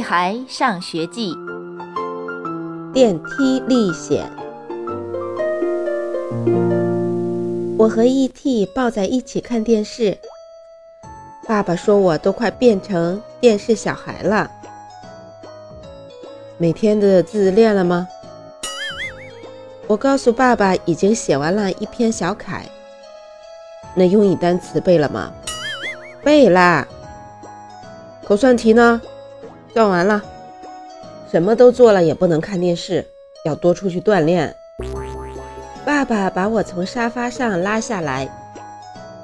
[0.00, 1.34] 孩上学记》
[2.92, 4.30] 电梯历险。
[7.78, 8.66] 我和 E.T.
[8.66, 10.18] 抱在一起看电视，
[11.46, 14.50] 爸爸说我都快变成电视小孩了。
[16.58, 18.06] 每天的字练了吗？
[19.86, 22.64] 我告诉爸爸已经写完了一篇小楷。
[23.94, 25.32] 那英语单词背了吗？
[26.22, 26.86] 背啦。
[28.24, 29.00] 口算题呢？
[29.72, 30.22] 算完了。
[31.30, 33.06] 什么都做了也不能看电视，
[33.44, 34.54] 要多出去锻炼。
[35.84, 38.28] 爸爸把我从沙发上拉下来，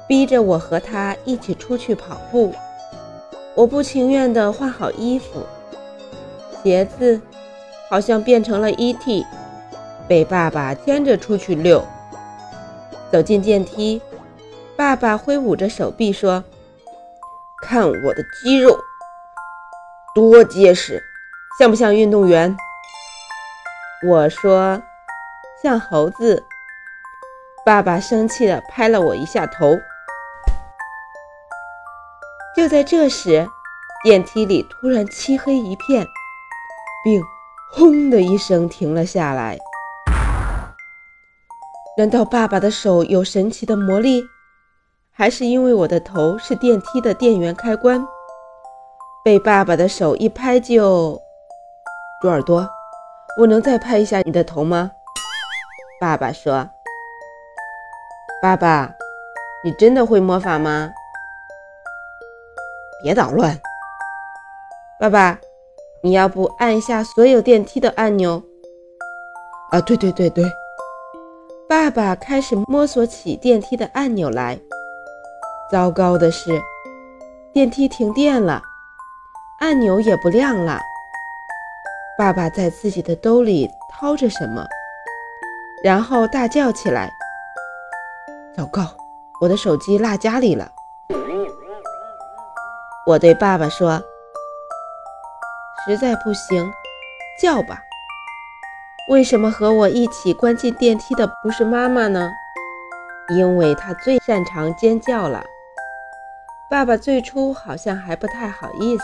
[0.07, 2.53] 逼着我和他一起出去跑步。
[3.55, 5.43] 我不情愿地换好衣服，
[6.63, 7.19] 鞋子
[7.89, 9.25] 好像变成了 E.T.，
[10.07, 11.83] 被爸爸牵着出去溜。
[13.11, 14.01] 走进电梯，
[14.75, 16.43] 爸爸挥舞着手臂说
[17.63, 18.77] ：“看我的肌肉！”
[20.17, 21.03] 多结实，
[21.59, 22.57] 像不像运动员？
[24.09, 24.81] 我说
[25.61, 26.43] 像猴子。
[27.63, 29.77] 爸爸生气地拍了我一下头。
[32.55, 33.47] 就在这时，
[34.03, 36.03] 电梯里突然漆黑一片，
[37.03, 37.21] 并
[37.71, 39.59] 轰的一声停了下来。
[41.95, 44.23] 难道爸爸的手有神奇的魔力，
[45.11, 48.03] 还是因为我的头是电梯的电源开关？
[49.27, 51.21] 被爸爸的手一拍就，
[52.21, 52.65] 猪耳朵，
[53.37, 54.89] 我能再拍一下你的头吗？
[55.99, 56.69] 爸爸说
[58.41, 58.95] ：“爸爸，
[59.65, 60.89] 你真的会魔法吗？”
[63.03, 63.59] 别捣乱，
[64.97, 65.37] 爸爸，
[66.01, 68.41] 你要不按一下所有电梯的按钮？
[69.71, 70.45] 啊，对对对对，
[71.67, 74.57] 爸爸开始摸索起电梯的按钮来。
[75.69, 76.61] 糟糕的是，
[77.51, 78.61] 电梯停电了。
[79.59, 80.79] 按钮也不亮了。
[82.15, 84.63] 爸爸在自己的兜里掏着什么，
[85.83, 87.11] 然后大叫起来
[88.55, 88.85] ：“糟糕，
[89.41, 90.71] 我的手机落家里了！”
[93.07, 93.99] 我对爸爸说
[95.85, 96.71] ：“实在不行，
[97.41, 97.81] 叫吧。
[99.09, 102.29] 为什么和我一起关进电梯的不是妈妈呢？
[103.29, 105.43] 因为她最擅长尖叫了。
[106.69, 109.03] 爸爸最初好像还不太好意思。”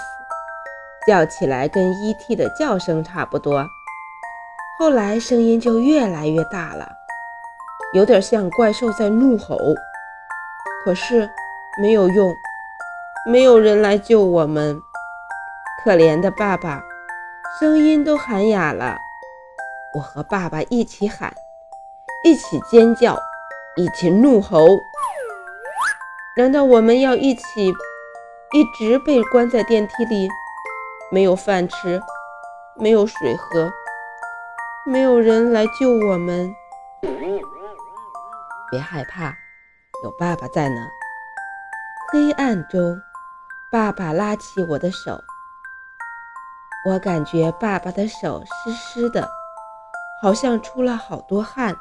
[1.07, 2.35] 叫起来跟 E.T.
[2.35, 3.67] 的叫声差不多，
[4.79, 6.89] 后来声音就越来越大了，
[7.93, 9.57] 有点像怪兽在怒吼。
[10.85, 11.29] 可是
[11.81, 12.33] 没有用，
[13.25, 14.81] 没有人来救我们。
[15.83, 16.81] 可怜的爸爸，
[17.59, 18.97] 声音都喊哑了。
[19.95, 21.33] 我和爸爸一起喊，
[22.23, 23.17] 一起尖叫，
[23.75, 24.65] 一起怒吼。
[26.37, 30.29] 难道我们要一起一直被关在电梯里？
[31.13, 32.01] 没有饭吃，
[32.75, 33.71] 没有水喝，
[34.83, 36.51] 没有人来救我们。
[38.71, 39.31] 别害怕，
[40.03, 40.75] 有爸爸在呢。
[42.11, 42.99] 黑暗中，
[43.71, 45.21] 爸爸拉起我的手，
[46.89, 49.29] 我感觉爸爸的手湿湿的，
[50.19, 51.75] 好像出了好多汗。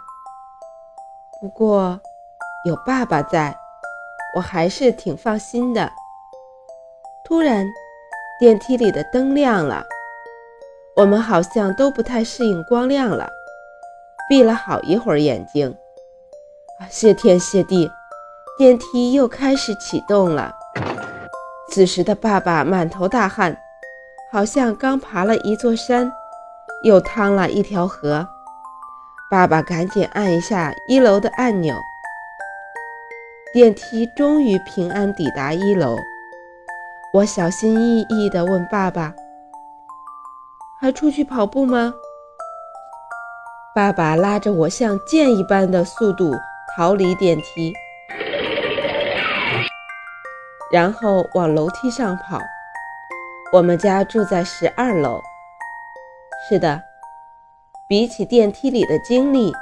[1.40, 1.98] 不过
[2.66, 3.56] 有爸爸在，
[4.36, 5.90] 我还是挺放心的。
[7.24, 7.66] 突然。
[8.42, 9.86] 电梯里的灯亮了，
[10.96, 13.30] 我们好像都不太适应光亮了，
[14.28, 15.72] 闭了好一会儿眼睛。
[16.90, 17.88] 谢天谢地，
[18.58, 20.52] 电梯又开始启动了。
[21.70, 23.56] 此时的爸爸满头大汗，
[24.32, 26.10] 好像刚爬了一座山，
[26.82, 28.26] 又趟了一条河。
[29.30, 31.76] 爸爸赶紧按一下一楼的按钮，
[33.54, 35.96] 电梯终于平安抵达一楼。
[37.14, 39.12] 我小心翼翼地问爸爸
[40.80, 41.92] ：“还出去跑步吗？”
[43.76, 46.32] 爸爸拉着我像箭一般的速度
[46.74, 47.74] 逃离电梯，
[50.72, 52.40] 然后往楼梯上跑。
[53.52, 55.20] 我们家住在十二楼。
[56.48, 56.80] 是的，
[57.86, 59.52] 比起电梯里的经历，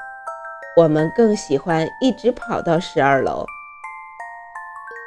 [0.76, 3.44] 我们更喜欢一直跑到十二楼。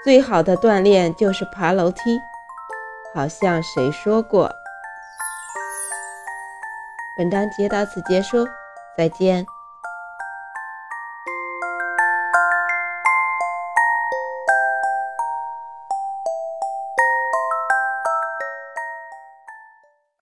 [0.03, 2.19] 最好的锻炼就是爬楼梯。
[3.13, 4.49] 好像谁说过？
[7.15, 8.47] 本章节到此结束，
[8.97, 9.45] 再见。